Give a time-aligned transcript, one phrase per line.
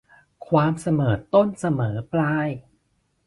[0.47, 2.47] ความเสมอต้นเสมอปลาย